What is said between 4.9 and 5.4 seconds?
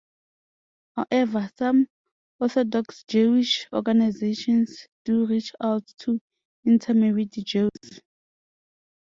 do